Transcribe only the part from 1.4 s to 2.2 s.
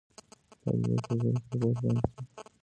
سرپوش بند شي.